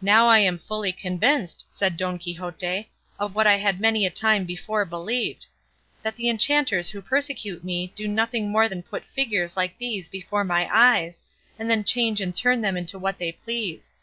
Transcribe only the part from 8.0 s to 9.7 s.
nothing more than put figures